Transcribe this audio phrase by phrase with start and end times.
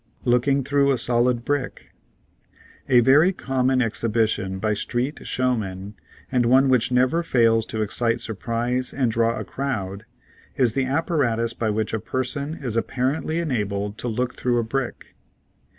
[0.25, 1.91] LOOKING THROUGH A SOLID BRICK
[2.87, 5.93] VERY common exhibition by street showmen,
[6.31, 10.05] and one which never fails to excite surprise and draw a crowd,
[10.57, 15.13] is the apparatus by which a person is apparently enabled to look through a brick.